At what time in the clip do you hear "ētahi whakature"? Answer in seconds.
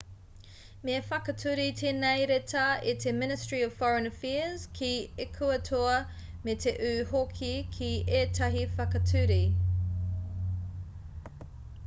8.23-9.37